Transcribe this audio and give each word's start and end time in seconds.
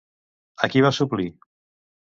A 0.67 0.71
qui 0.73 0.83
va 0.87 0.93
suplir? 1.01 1.31